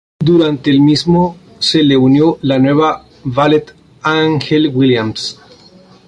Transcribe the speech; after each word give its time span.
Durante 0.19 0.71
el 0.71 0.79
mismo, 0.81 1.37
se 1.59 1.83
les 1.83 1.95
unió 1.99 2.39
la 2.41 2.57
nueva 2.57 3.05
valet 3.23 3.75
Angel 4.01 4.71
Williams. 4.75 5.37